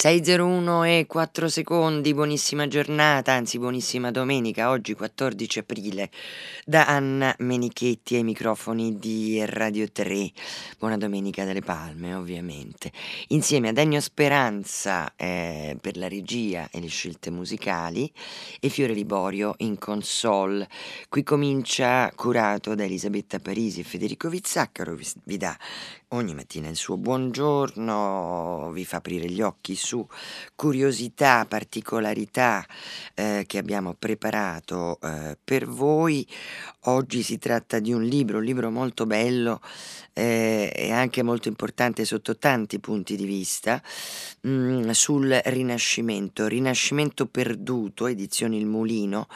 [0.00, 6.08] 601 e 4 secondi, buonissima giornata, anzi buonissima domenica, oggi 14 aprile,
[6.64, 10.30] da Anna Menichetti ai microfoni di Radio 3.
[10.78, 12.92] Buona domenica delle palme, ovviamente.
[13.30, 18.08] Insieme a Degno Speranza eh, per la regia e le scelte musicali
[18.60, 20.68] e Fiore Liborio in console.
[21.08, 25.58] Qui comincia curato da Elisabetta Parisi e Federico Vizzaccaro, vi, vi dà
[26.10, 30.06] ogni mattina il suo buongiorno, vi fa aprire gli occhi su
[30.54, 32.64] curiosità, particolarità
[33.14, 36.26] eh, che abbiamo preparato eh, per voi.
[36.82, 39.60] Oggi si tratta di un libro, un libro molto bello
[40.18, 43.80] eh, e anche molto importante sotto tanti punti di vista,
[44.40, 49.28] mh, mm, sul Rinascimento, Rinascimento perduto, edizioni Il Mulino,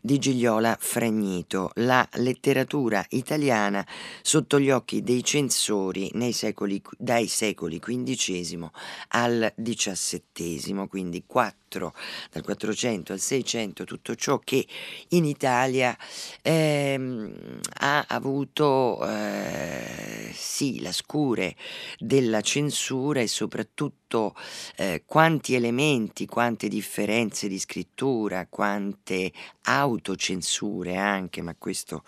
[0.00, 3.86] di Gigliola Fragnito, la letteratura italiana
[4.22, 8.70] sotto gli occhi dei censori secoli, dai secoli XV
[9.08, 14.66] al XVII, quindi quattro, dal 400 al 600, tutto ciò che
[15.10, 15.96] in Italia
[16.42, 21.54] ehm, ha avuto eh, sì, la scure
[21.98, 24.34] della censura e soprattutto
[24.76, 29.32] eh, quanti elementi, quante differenze di scrittura, quante
[29.62, 32.02] autocensure anche, ma questo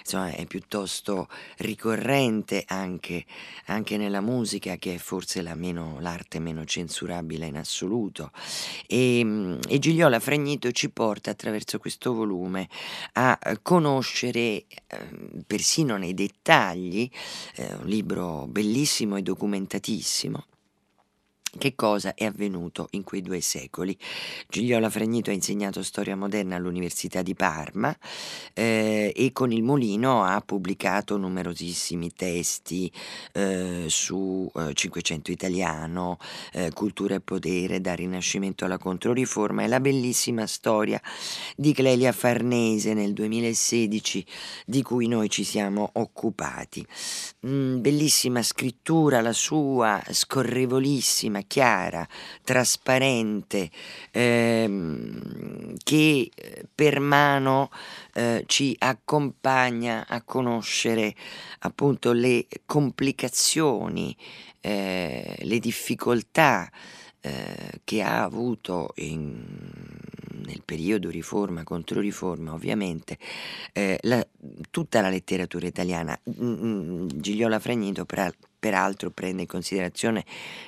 [0.00, 3.24] insomma, è piuttosto ricorrente anche,
[3.66, 8.30] anche nella musica che è forse la meno, l'arte meno censurabile in assoluto.
[8.86, 12.68] E, ehm, e Gigliola Fragnito ci porta attraverso questo volume
[13.14, 14.66] a eh, conoscere eh,
[15.46, 17.08] persino nei dettagli,
[17.56, 20.46] eh, un libro bellissimo e documentatissimo,
[21.56, 23.96] che cosa è avvenuto in quei due secoli?
[24.48, 27.96] Gigliola Fragnito ha insegnato storia moderna all'Università di Parma
[28.52, 32.92] eh, e con il Molino ha pubblicato numerosissimi testi
[33.32, 36.18] eh, su eh, Cinquecento italiano,
[36.52, 41.00] eh, Cultura e potere, dal Rinascimento alla Controriforma e la bellissima storia
[41.56, 44.26] di Clelia Farnese nel 2016
[44.66, 46.86] di cui noi ci siamo occupati.
[47.46, 52.08] Mm, bellissima scrittura la sua, scorrevolissima chiarissima, chiara,
[52.42, 53.70] trasparente,
[54.10, 57.70] ehm, che eh, per mano
[58.14, 61.14] eh, ci accompagna a conoscere
[61.60, 64.16] appunto le complicazioni,
[64.60, 66.70] eh, le difficoltà
[67.20, 69.44] eh, che ha avuto in,
[70.44, 73.18] nel periodo riforma contro riforma ovviamente
[73.72, 74.24] eh, la,
[74.70, 76.18] tutta la letteratura italiana.
[76.24, 80.24] Gigliola Fragnito per, peraltro prende in considerazione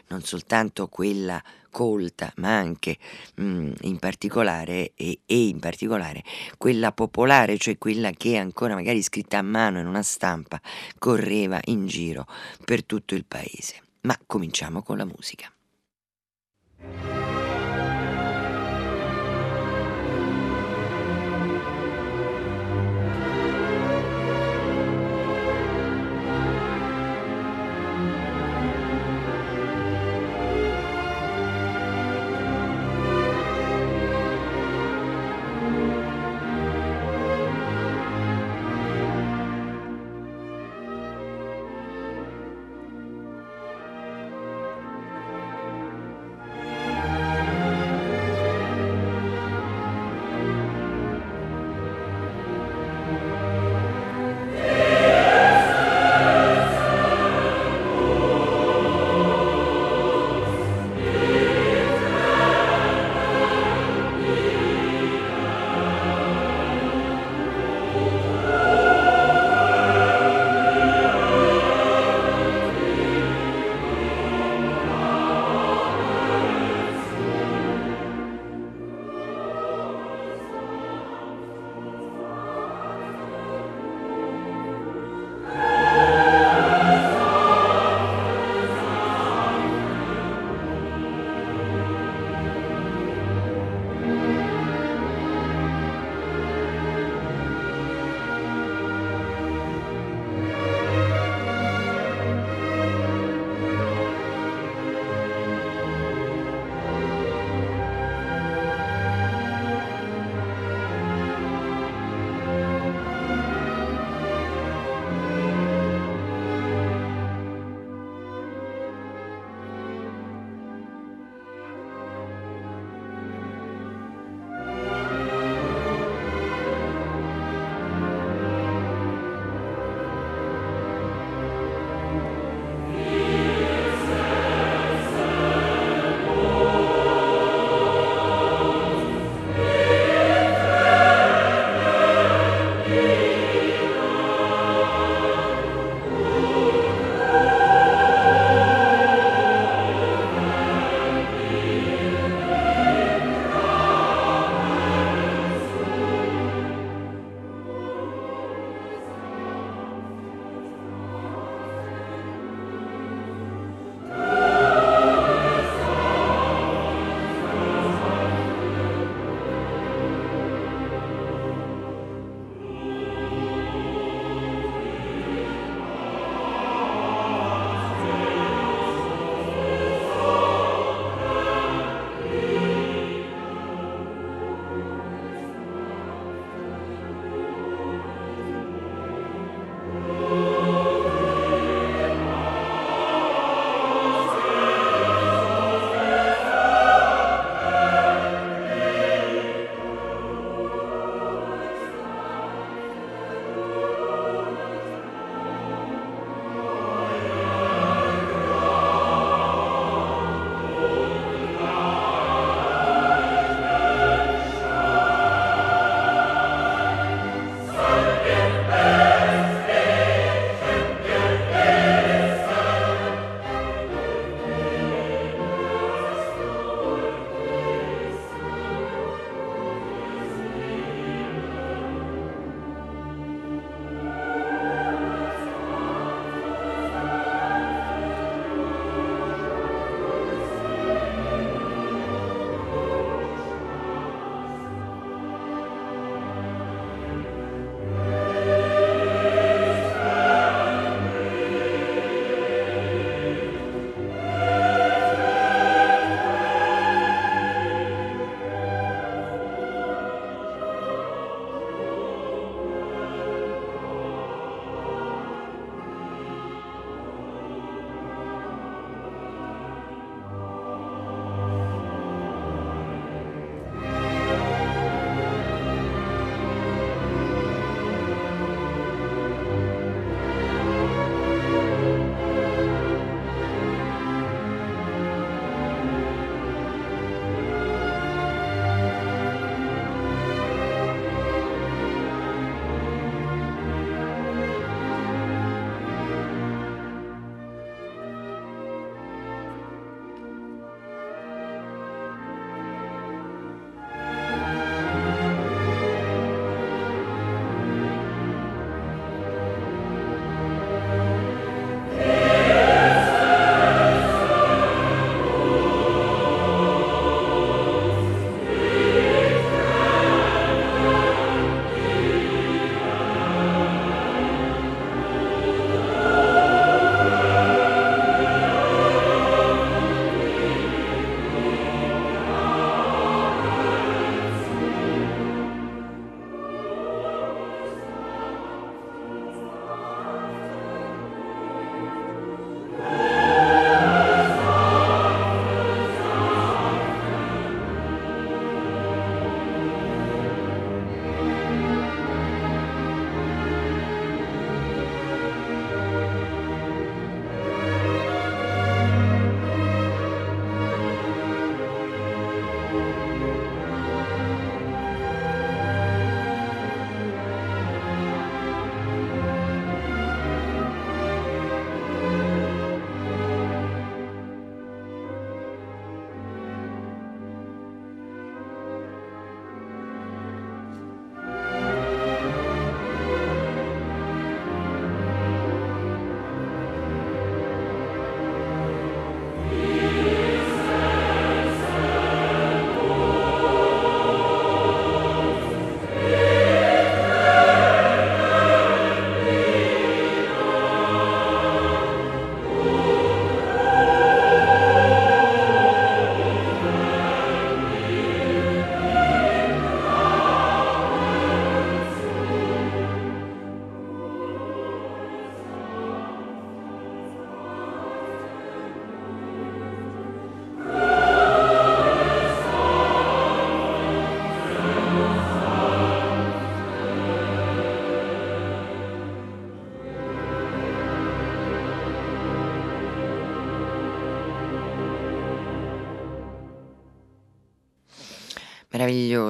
[0.09, 2.99] non soltanto quella colta, ma anche
[3.37, 6.23] mh, mm, in particolare e, e, in particolare
[6.59, 10.61] quella popolare, cioè quella che ancora magari scritta a mano in una stampa
[10.99, 12.27] correva in giro
[12.65, 13.83] per tutto il paese.
[14.03, 15.53] Ma cominciamo con la musica.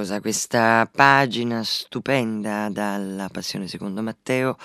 [0.01, 4.57] Meravigliosa questa pagina stupenda dalla Passione secondo Matteo,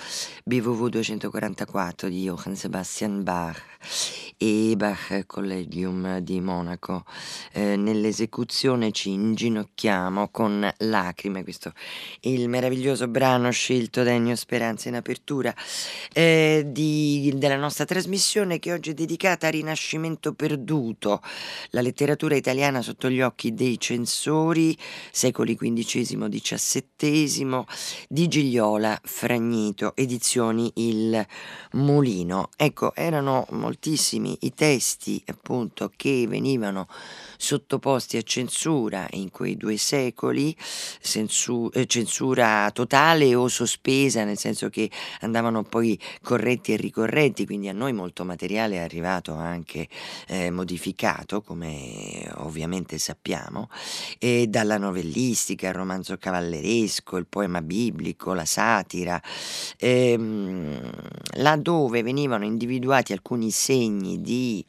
[0.44, 3.62] BWV 244 di Johann Sebastian Bach
[4.38, 7.04] e Bach Collegium di Monaco.
[7.52, 11.72] Eh, nell'esecuzione ci inginocchiamo con lacrime, questo
[12.20, 15.54] è il meraviglioso brano scelto da Ennio Speranza in apertura
[16.12, 21.22] eh, di, della nostra trasmissione che oggi è dedicata a Rinascimento perduto,
[21.70, 24.76] la letteratura italiana sotto gli occhi dei censori
[25.10, 27.64] secoli XV-XVII,
[28.08, 31.26] di Gigliola Fragnito, edizioni Il
[31.72, 32.50] Mulino.
[32.56, 36.88] Ecco, erano moltissimi i testi appunto che venivano
[37.36, 44.68] sottoposti a censura in quei due secoli, sensu- eh, censura totale o sospesa, nel senso
[44.68, 44.90] che
[45.20, 49.88] andavano poi corretti e ricorretti, quindi a noi molto materiale è arrivato anche
[50.28, 53.68] eh, modificato, come ovviamente sappiamo,
[54.18, 59.20] e dalla novellistica, il romanzo cavalleresco, il poema biblico, la satira,
[59.78, 60.90] ehm,
[61.36, 64.64] laddove venivano individuati alcuni segni di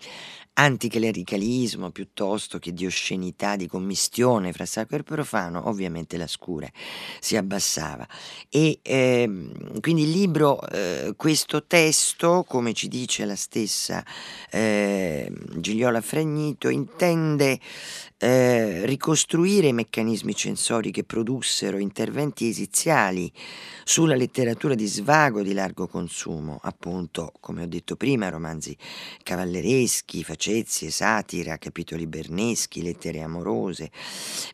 [0.59, 6.71] anticlericalismo piuttosto che di oscenità, di commistione fra sacro e profano, ovviamente la scure
[7.19, 8.07] si abbassava.
[8.49, 14.03] E ehm, quindi il libro, eh, questo testo, come ci dice la stessa
[14.49, 17.59] eh, Gigliola Fragnito, intende
[18.19, 23.31] eh, ricostruire i meccanismi censori che produssero interventi esiziali
[23.83, 28.75] sulla letteratura di svago di largo consumo, appunto, come ho detto prima, romanzi
[29.23, 33.91] cavallereschi, facezie, satira, capitoli berneschi, lettere amorose,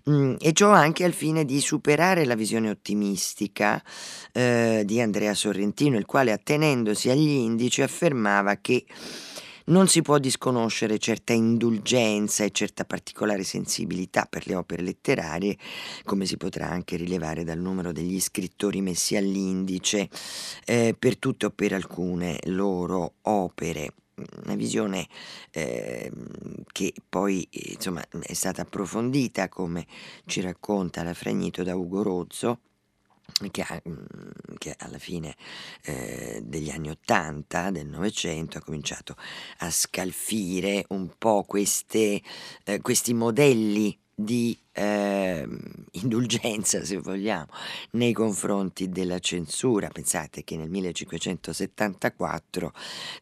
[0.10, 3.82] mm, e ciò anche al fine di superare la visione ottimistica
[4.34, 8.86] eh, di Andrea Sorrentino, il quale attenendosi agli indici affermava che
[9.66, 15.58] non si può disconoscere certa indulgenza e certa particolare sensibilità per le opere letterarie,
[16.04, 20.10] come si potrà anche rilevare dal numero degli scrittori messi all'indice
[20.66, 23.94] eh, per tutte o per alcune loro opere.
[24.44, 25.08] Una visione
[25.50, 26.12] eh,
[26.72, 29.88] che poi insomma, è stata approfondita, come
[30.26, 32.60] ci racconta la Fragnito da Ugo Rozzo,
[33.52, 35.36] che, mhmm, che alla fine
[35.84, 39.16] eh, degli anni Ottanta, del Novecento, ha cominciato
[39.60, 42.22] a scalfire un po' queste,
[42.64, 45.48] eh, questi modelli di eh,
[45.92, 47.48] indulgenza, se vogliamo,
[47.92, 49.90] nei confronti della censura.
[49.90, 52.74] Pensate che nel 1574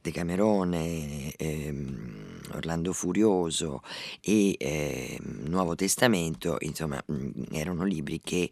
[0.02, 3.82] Decamerone, ehm, Orlando Furioso
[4.22, 7.04] e eh, Nuovo Testamento, insomma,
[7.52, 8.50] erano libri che,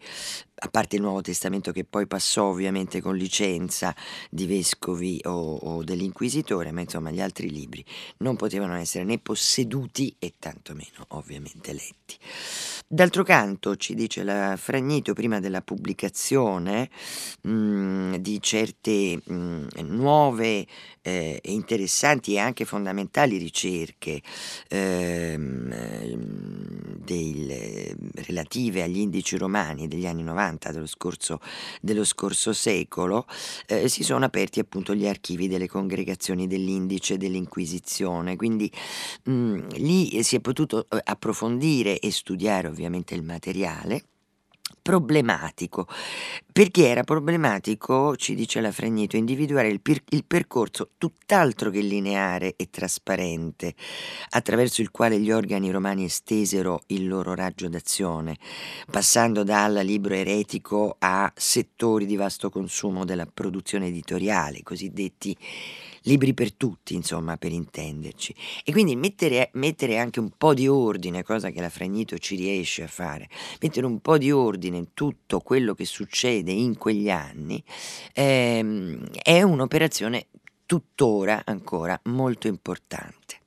[0.59, 3.95] a parte il Nuovo Testamento che poi passò ovviamente con licenza
[4.29, 7.83] di vescovi o, o dell'inquisitore, ma insomma gli altri libri
[8.17, 12.17] non potevano essere né posseduti e tantomeno ovviamente letti.
[12.87, 16.89] D'altro canto, ci dice la Fragnito prima della pubblicazione
[17.41, 20.65] mh, mm, di certe mh, mm, nuove
[21.01, 24.21] eh, interessanti e anche fondamentali ricerche
[24.67, 25.73] ehm,
[26.97, 31.39] del, relative agli indici romani degli anni 90 dello scorso,
[31.81, 33.25] dello scorso secolo,
[33.67, 38.71] eh, si sono aperti appunto gli archivi delle congregazioni dell'indice dell'Inquisizione, quindi
[39.23, 44.03] mh, lì si è potuto eh, approfondire e studiare ovviamente il materiale
[44.89, 45.85] problematico.
[46.51, 52.55] Perché era problematico, ci dice la Fragnito, individuare il, per- il, percorso tutt'altro che lineare
[52.55, 53.75] e trasparente
[54.29, 58.37] attraverso il quale gli organi romani estesero il loro raggio d'azione,
[58.89, 65.37] passando dal libro eretico a settori di vasto consumo della produzione editoriale, cosiddetti
[66.09, 68.35] libri per tutti, insomma, per intenderci.
[68.63, 72.83] E quindi mettere, mettere, anche un po' di ordine, cosa che la Fragnito ci riesce
[72.83, 73.29] a fare,
[73.61, 77.63] mettere un po' di ordine in tutto quello che succede in quegli anni,
[78.13, 80.27] ehm, è un'operazione
[80.65, 83.38] tuttora ancora molto importante.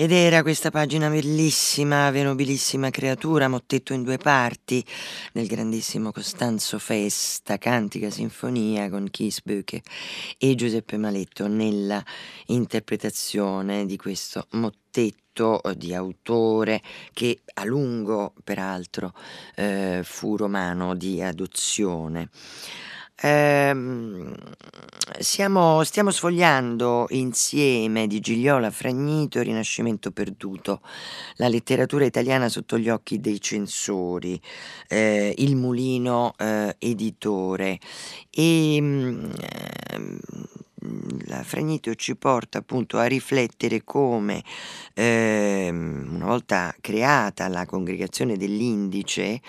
[0.00, 4.84] Ed era questa pagina bellissima, venobilissima creatura, mottetto in due parti,
[5.32, 9.82] del grandissimo Costanzo Festa, Cantica Sinfonia con Keith Böke
[10.38, 12.00] e Giuseppe Maletto nella
[12.46, 16.80] interpretazione di questo mottetto di autore
[17.12, 19.12] che a lungo peraltro
[19.56, 22.30] eh, fu romano di adozione.
[23.20, 24.32] Ehm,
[25.18, 30.80] siamo, stiamo sfogliando insieme di Gigliola Fragnito Rinascimento perduto,
[31.36, 34.40] la letteratura italiana sotto gli occhi dei censori,
[34.86, 37.78] eh, il mulino eh, editore.
[38.30, 39.32] E ehm,
[41.26, 44.42] la Fragnito ci porta appunto a riflettere come
[44.94, 49.40] eh, una volta creata la congregazione dell'Indice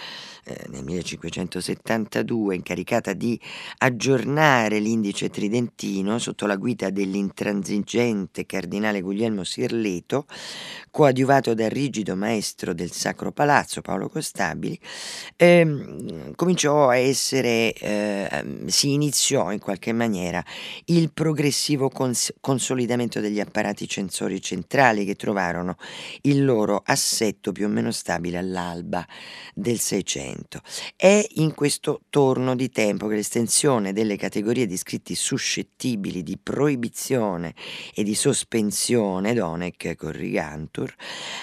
[0.50, 3.40] eh, nel 1572 incaricata di
[3.80, 10.26] aggiornare l'indice tridentino sotto la guida dell'intransigente cardinale Guglielmo Sirleto,
[10.90, 14.80] coadiuvato dal rigido maestro del Sacro Palazzo Paolo Costabili,
[15.36, 20.44] ehm, cominciò a essere, eh, si iniziò in qualche maniera
[20.86, 25.76] il progressivo cons- consolidamento degli apparati censori centrali che trovarono
[26.22, 29.06] il loro assetto più o meno stabile all'alba
[29.54, 30.62] del Seicento.
[30.96, 37.54] È in questo torno di tempo che l'estensione delle categorie di scritti suscettibili di proibizione
[37.94, 40.96] e di sospensione, Donec corrigantur,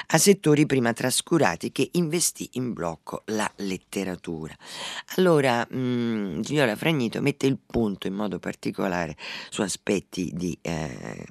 [0.06, 4.56] a settori prima trascurati che investì in blocco la letteratura.
[5.16, 9.18] Allora, mh, mm, Gigliola Fragnito mette il punto in modo particolare
[9.50, 11.26] su aspetti di, eh,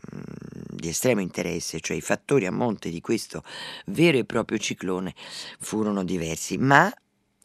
[0.69, 3.43] di estremo interesse, cioè i fattori a monte di questo
[3.87, 5.13] vero e proprio ciclone
[5.59, 6.93] furono diversi, ma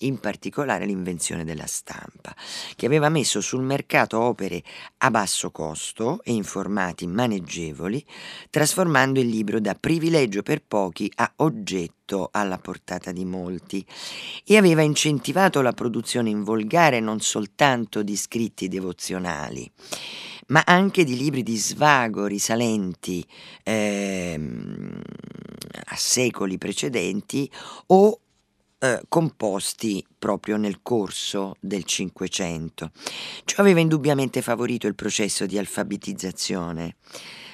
[0.02, 2.34] in particolare l'invenzione della stampa,
[2.76, 4.62] che aveva messo sul mercato opere
[4.98, 8.04] a basso costo e in formati maneggevoli,
[8.50, 13.84] trasformando il libro da privilegio per pochi a oggetto alla portata di molti
[14.44, 19.70] e aveva incentivato la produzione in volgare non soltanto di scritti devozionali,
[20.50, 23.26] ma anche di libri di svago risalenti
[23.62, 24.38] eh,
[25.84, 27.50] a secoli precedenti
[27.86, 28.20] o
[28.78, 32.90] eh, composti proprio nel corso del Cinquecento.
[33.44, 36.96] Ciò aveva indubbiamente favorito il processo di alfabetizzazione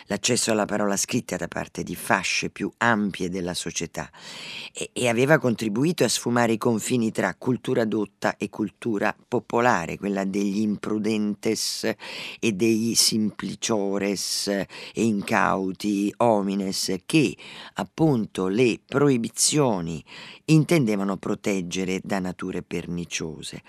[0.06, 4.10] l'accesso alla parola scritta da parte di fasce più ampie della società
[4.72, 10.24] e, e aveva contribuito a sfumare i confini tra cultura dotta e cultura popolare, quella
[10.24, 11.90] degli imprudentes
[12.38, 17.36] e dei simpliciores e incauti homines che
[17.74, 20.02] appunto le proibizioni
[20.46, 23.62] intendevano proteggere da nature perniciose.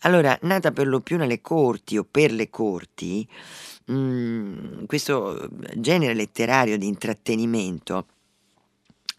[0.00, 3.28] Allora, nata per lo più nelle corti o per le corti,
[3.86, 8.06] mh, questo genere letterario di intrattenimento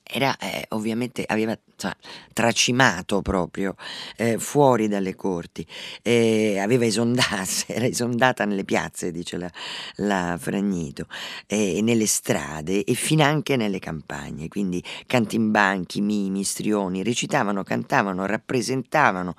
[0.03, 1.95] era eh, ovviamente aveva cioè,
[2.33, 3.75] tracimato proprio
[4.17, 5.65] eh, fuori dalle corti,
[6.01, 9.51] eh, aveva esondato, era esondata nelle piazze, dice la,
[9.95, 11.07] la Fragnito,
[11.47, 19.35] nelle strade e finanche nelle campagne, quindi cantimbanchi, mimi, strioni, recitavano, cantavano, rappresentavano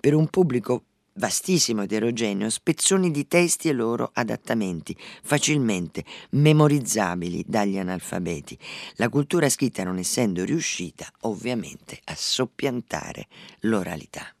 [0.00, 0.84] per un pubblico
[1.14, 8.58] vastissimo eterogeneo, spezzoni di testi e loro adattamenti, facilmente memorizzabili dagli analfabeti,
[8.96, 13.26] la cultura scritta non essendo riuscita ovviamente a soppiantare
[13.60, 14.33] l'oralità.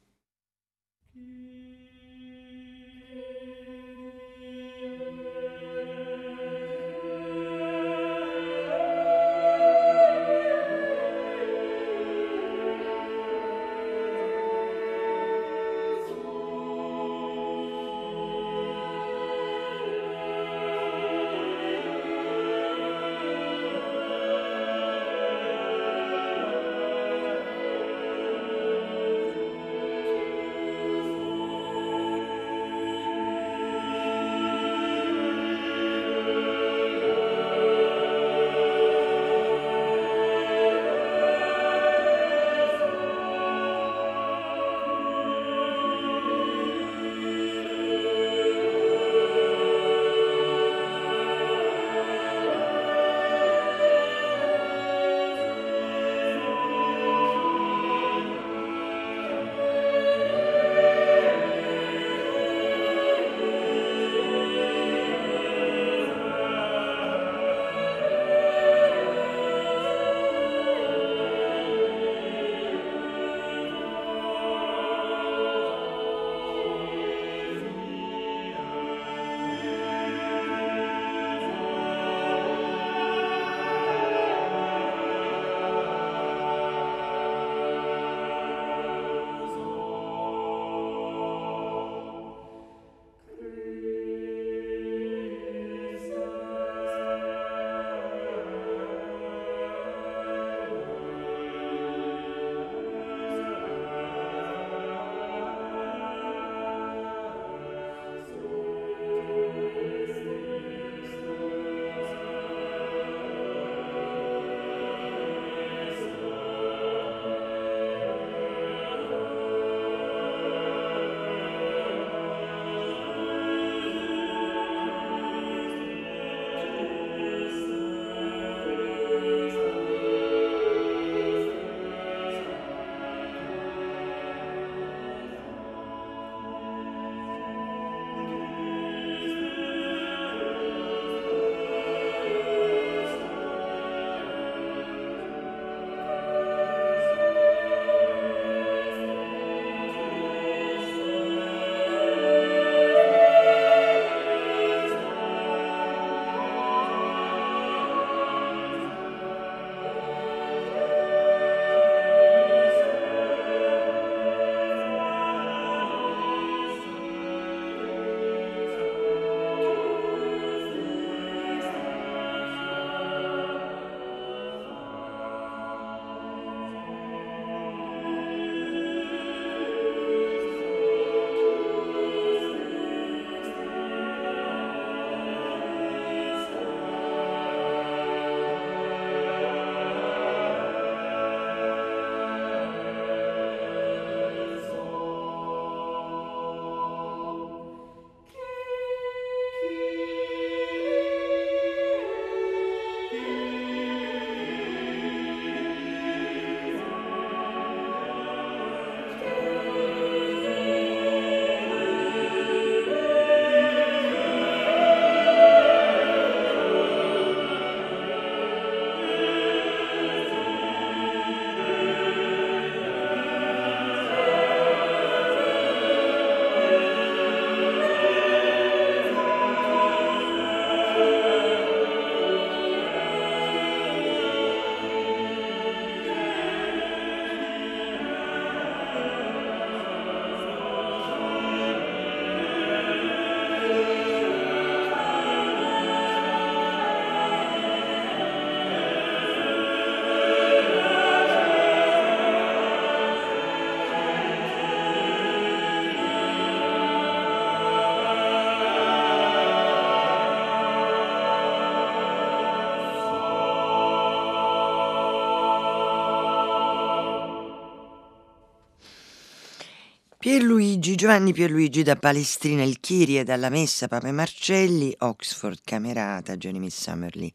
[270.24, 277.30] Pierluigi, Giovanni Pierluigi da Palestrina il Chirie, dalla Messa Pape Marcelli, Oxford Camerata, Jeremy Summerly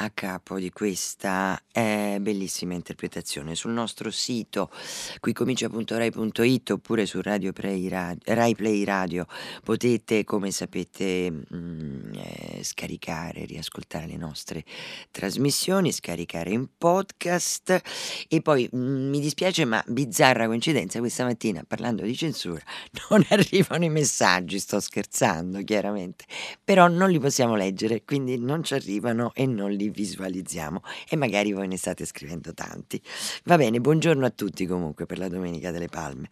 [0.00, 3.54] a capo di questa eh, bellissima interpretazione.
[3.54, 4.70] Sul nostro sito
[5.18, 9.26] qui comincia.rai.it oppure su Radio Play Radio, Rai Play Radio.
[9.64, 14.64] Potete, come sapete, mh, mm, eh, scaricare, riascoltare le nostre
[15.10, 17.80] trasmissioni, scaricare in podcast.
[18.28, 22.62] E poi mh, mm, mi dispiace ma bizzarra coincidenza questa mattina parlando di censura
[23.10, 26.24] non arrivano i messaggi, sto scherzando chiaramente,
[26.62, 31.52] però non li possiamo leggere, quindi non ci arrivano e non li visualizziamo e magari
[31.52, 33.00] voi ne state scrivendo tanti.
[33.44, 36.28] Va bene, buongiorno a tutti comunque per la Domenica delle Palme.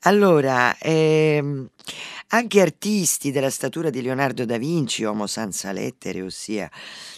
[0.00, 1.68] Allora, ehm,
[2.28, 6.70] anche artisti della statura di Leonardo da Vinci, Homo senza lettere, ossia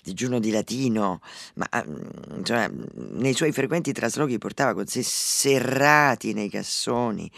[0.03, 1.21] digiuno di latino,
[1.55, 2.71] ma mm, insomma,
[3.13, 7.31] nei suoi frequenti traslochi portava con sé serrati nei cassoni,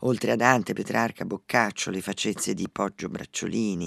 [0.00, 3.86] oltre a Dante, Petrarca, Boccaccio, le faccezze di Poggio Bracciolini,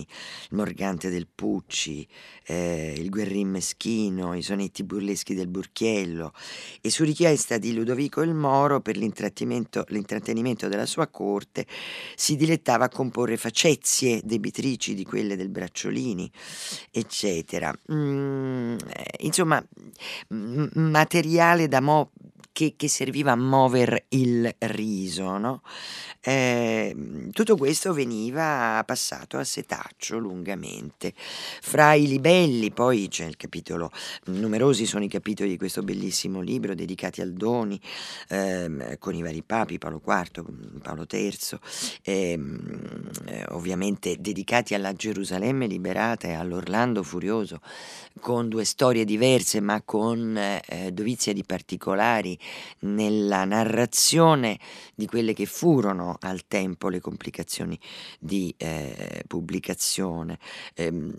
[0.50, 2.08] il Morgante del Pucci,
[2.46, 6.34] eh, il Guerrin Meschino, i sonetti burleschi del Burchiello
[6.82, 11.66] e su richiesta di Ludovico il Moro per l'intrattenimento della sua corte
[12.16, 16.30] si dilettava a comporre facezie debitrici di quelle del Bracciolini,
[16.92, 17.74] eccetera.
[17.92, 19.64] Mm, eh, insomma,
[20.30, 22.12] materiale da mo-
[22.56, 25.38] che, che, serviva a muovere il riso.
[25.38, 25.62] No?
[26.22, 31.14] Eh, tutto questo veniva passato a setaccio lungamente.
[31.18, 33.92] Fra i libelli, poi c'è il capitolo,
[34.28, 37.78] numerosi sono i capitoli di questo bellissimo libro dedicati al Doni,
[38.30, 41.60] ehm, con i vari papi, Paolo IV, Paolo III,
[42.04, 42.40] eh,
[43.50, 47.60] ovviamente dedicati alla Gerusalemme liberata e all'Orlando furioso,
[48.22, 52.40] con due storie diverse ma con eh, dovizia di particolari
[52.80, 54.60] nella narrazione
[54.94, 57.80] di quelle che furono al tempo le complicazioni
[58.20, 60.40] di eh, pubblicazione
[60.76, 61.14] ehm,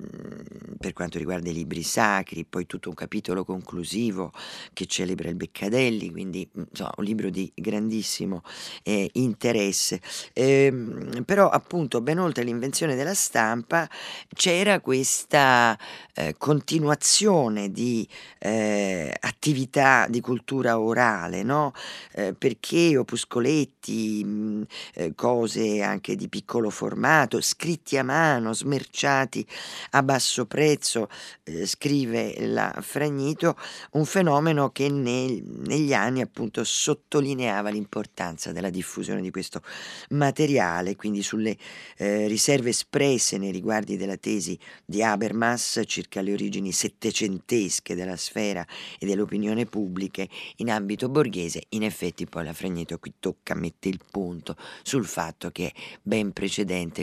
[0.78, 4.32] per quanto riguarda i libri sacri, poi tutto un capitolo conclusivo
[4.72, 8.42] che celebra il Beccadelli, quindi insomma, un libro di grandissimo
[8.82, 10.00] eh, interesse.
[10.32, 13.88] Ehm, però appunto ben oltre l'invenzione della stampa
[14.34, 15.78] c'era questa
[16.14, 18.06] eh, continuazione di
[18.38, 21.72] eh, attività di cultura orale, no?
[22.12, 24.62] eh, perché opuscoletti, mh, mm,
[24.94, 29.46] eh, cose anche di piccolo formato, scritti a mano, smerciati
[29.90, 31.08] a basso prezzo,
[31.44, 33.56] eh, scrive la Fragnito,
[33.92, 39.62] un fenomeno che nel, negli anni appunto sottolineava l'importanza della diffusione di questo
[40.10, 41.56] materiale, quindi sulle
[41.96, 48.66] eh, riserve espresse nei riguardi della tesi di Habermas circa le origini settecentesche della sfera
[48.98, 54.00] e dell'opinione pubbliche in ambito borghese, in effetti poi la Fragneto qui tocca, mette il
[54.10, 56.32] punto sul fatto che ben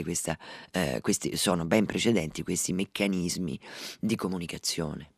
[0.02, 0.38] questa,
[0.70, 3.58] eh, questi, sono ben precedenti questi meccanismi
[4.00, 5.13] di comunicazione.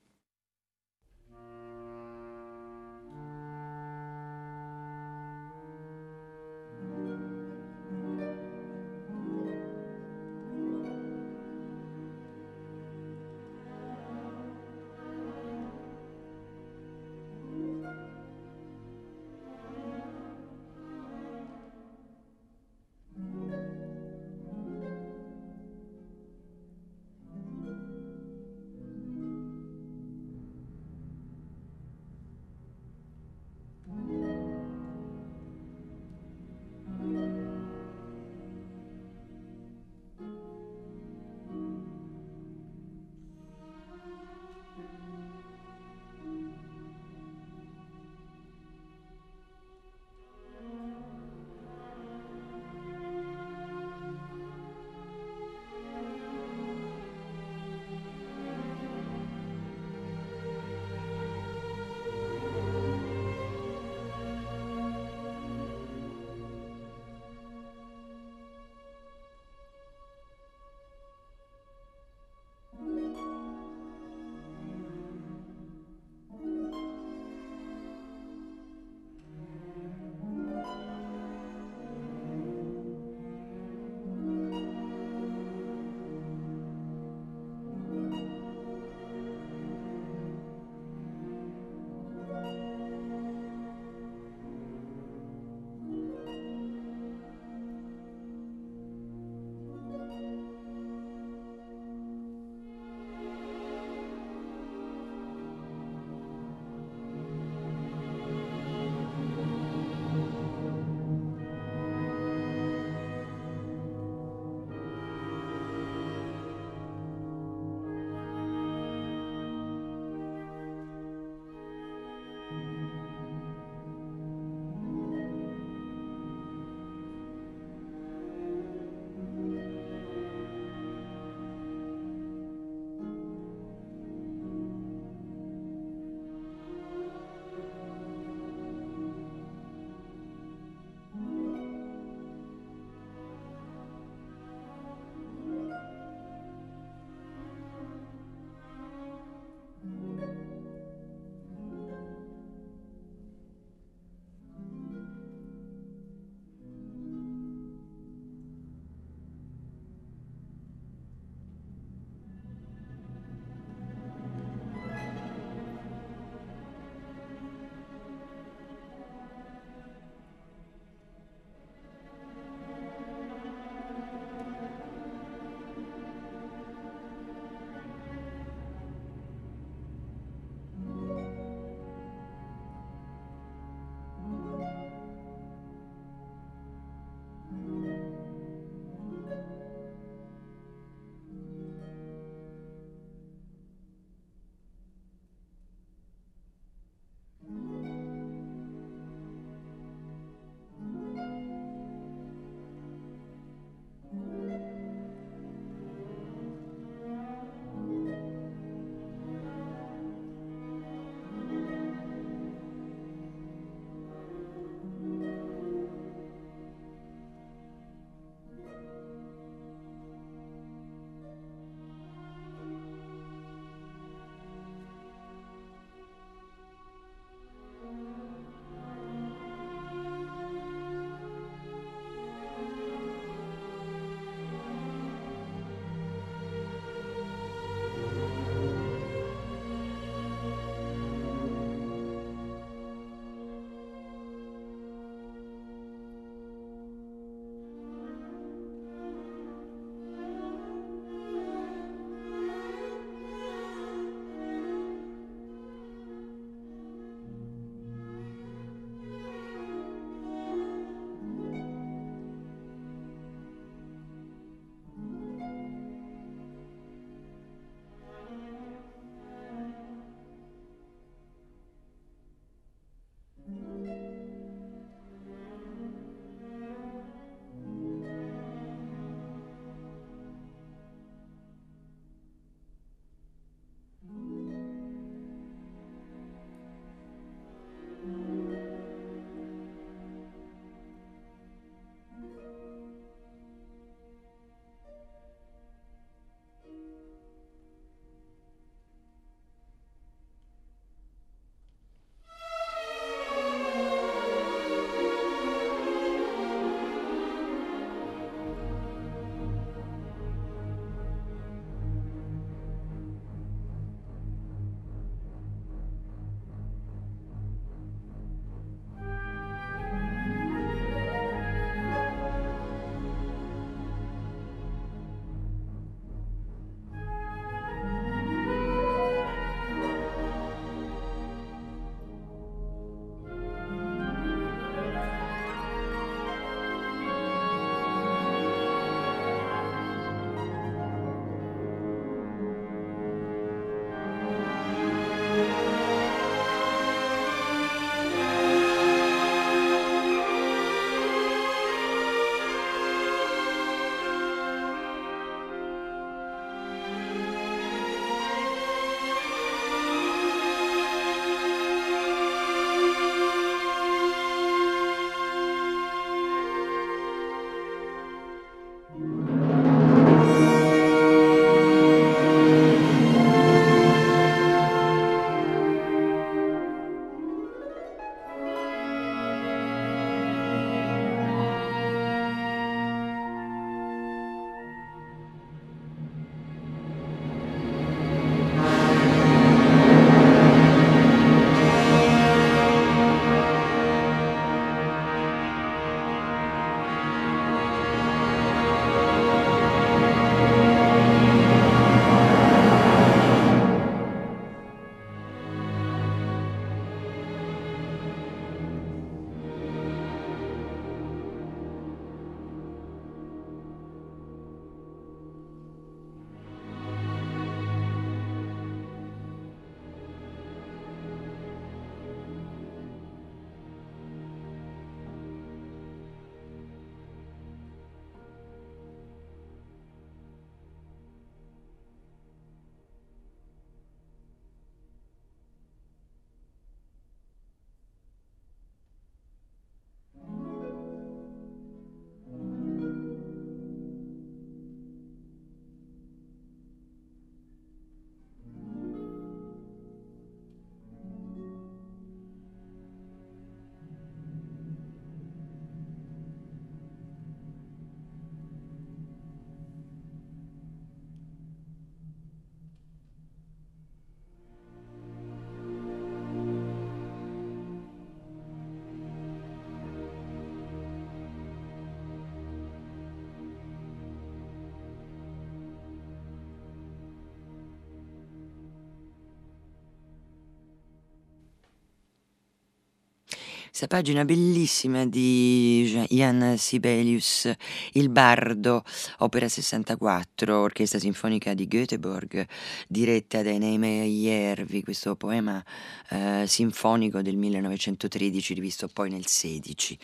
[483.77, 487.53] Questa pagina bellissima di Ian Sibelius,
[487.93, 488.83] Il Bardo,
[489.19, 492.47] opera 64, orchestra sinfonica di Göteborg,
[492.89, 495.63] diretta da Eneime Iervi, questo poema
[496.09, 499.99] eh, sinfonico del 1913, rivisto poi nel 16.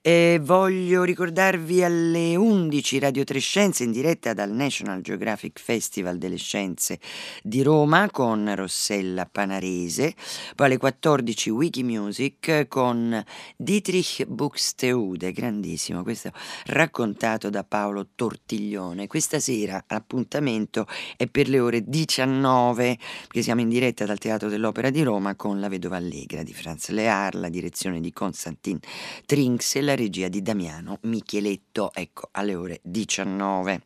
[0.00, 6.36] E voglio ricordarvi alle 11 Radio 3 Scienze in diretta dal National Geographic Festival delle
[6.36, 7.00] Scienze
[7.42, 10.14] di Roma con Rossella Panarese,
[10.54, 13.22] poi alle 14 Wikimusic con
[13.56, 16.30] Dietrich Buxtehude, grandissimo, questo
[16.66, 19.08] raccontato da Paolo Tortiglione.
[19.08, 20.86] Questa sera l'appuntamento
[21.16, 25.58] è per le ore 19, perché siamo in diretta dal Teatro dell'Opera di Roma con
[25.58, 28.78] La Vedova Allegra di Franz Lear, la direzione di Konstantin
[29.26, 33.82] Trinks e la regia di Damiano Micheletto, ecco, alle ore 19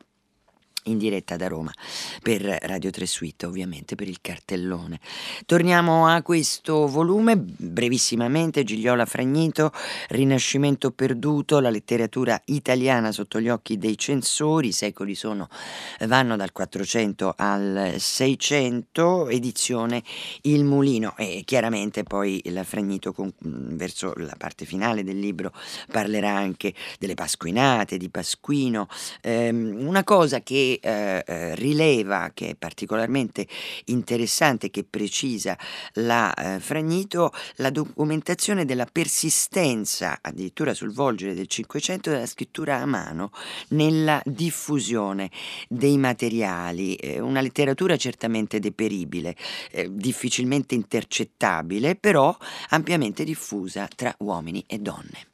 [0.85, 1.72] in diretta da Roma
[2.22, 5.01] per Radio 3 Suite, ovviamente per il cartellone.
[5.47, 9.72] Torniamo a questo volume brevissimamente, Gigliola Fragnito,
[10.09, 15.49] Rinascimento perduto, la letteratura italiana sotto gli occhi dei censori, i secoli sono,
[16.01, 20.03] vanno dal 400 al 600, edizione
[20.43, 25.53] Il Mulino e chiaramente poi la Fragnito con, verso la parte finale del libro
[25.91, 28.89] parlerà anche delle Pasquinate, di Pasquino,
[29.20, 33.47] ehm, una cosa che eh, eh, rileva, che è particolarmente
[33.87, 35.59] interessante, che precisa
[35.95, 42.87] la eh, Fragnito, la documentazione della persistenza, addirittura sul volgere del Cinquecento, della scrittura a
[42.87, 43.31] mano
[43.68, 45.31] nella diffusione
[45.68, 46.95] dei materiali.
[46.97, 49.37] Eh, una letteratura certamente deperibile,
[49.70, 52.37] eh, difficilmente intercettabile, però
[52.70, 55.32] ampiamente diffusa tra uomini e donne.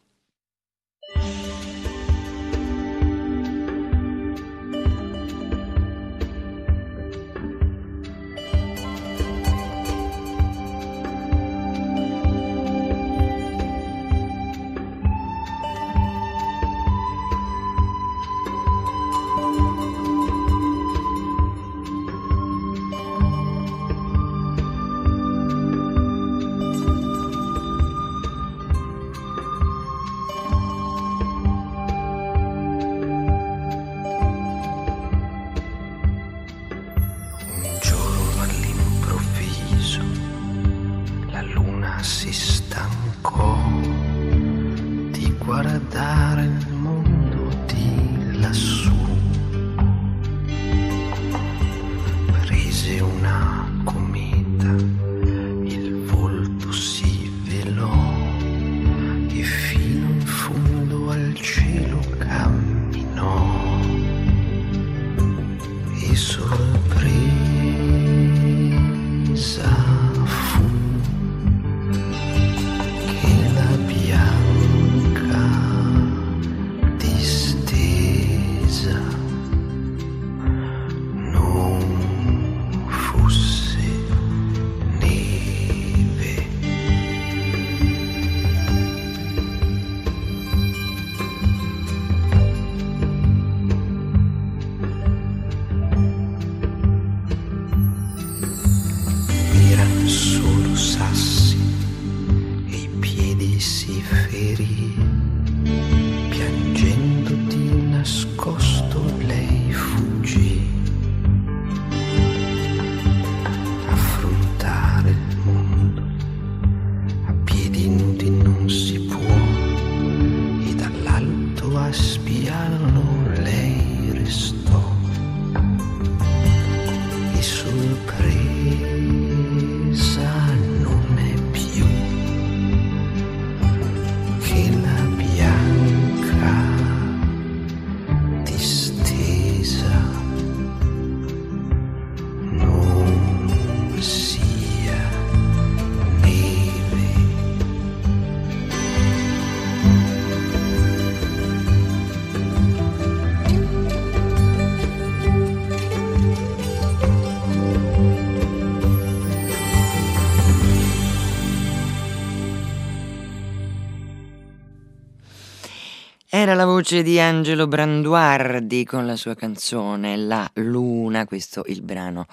[166.91, 172.25] Voce di Angelo Branduardi con la sua canzone La Luna, questo il brano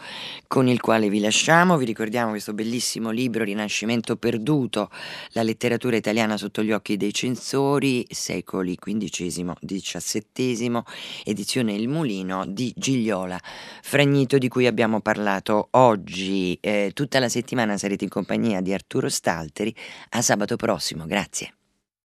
[0.48, 1.76] con il quale vi lasciamo.
[1.76, 4.90] Vi ricordiamo questo bellissimo libro Rinascimento perduto,
[5.32, 10.84] la letteratura italiana sotto gli occhi dei censori, secoli XV-XVII,
[11.26, 13.38] edizione Il Mulino di Gigliola
[13.82, 16.58] Fragnito di cui abbiamo parlato oggi.
[16.62, 19.76] Eh, tutta la settimana sarete in compagnia di Arturo Stalteri.
[20.12, 21.56] A sabato prossimo, grazie.